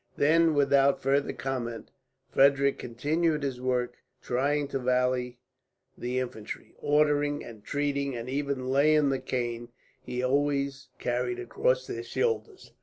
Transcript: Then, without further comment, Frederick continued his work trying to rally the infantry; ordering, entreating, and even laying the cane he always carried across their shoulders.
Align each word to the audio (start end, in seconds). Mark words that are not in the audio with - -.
Then, 0.17 0.55
without 0.55 0.99
further 0.99 1.31
comment, 1.31 1.91
Frederick 2.31 2.79
continued 2.79 3.43
his 3.43 3.61
work 3.61 3.97
trying 4.19 4.67
to 4.69 4.79
rally 4.79 5.37
the 5.95 6.17
infantry; 6.17 6.73
ordering, 6.79 7.43
entreating, 7.43 8.15
and 8.15 8.27
even 8.27 8.71
laying 8.71 9.09
the 9.09 9.19
cane 9.19 9.69
he 10.01 10.23
always 10.23 10.87
carried 10.97 11.37
across 11.39 11.85
their 11.85 12.01
shoulders. 12.01 12.71